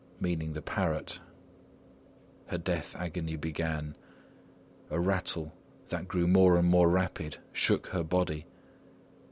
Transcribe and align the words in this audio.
meaning 0.19 0.53
the 0.53 0.63
parrot. 0.63 1.19
Her 2.47 2.57
death 2.57 2.95
agony 2.95 3.35
began. 3.35 3.95
A 4.89 4.99
rattle 4.99 5.53
that 5.89 6.07
grew 6.07 6.25
more 6.25 6.57
and 6.57 6.67
more 6.67 6.89
rapid 6.89 7.37
shook 7.53 7.85
her 7.89 8.03
body. 8.03 8.47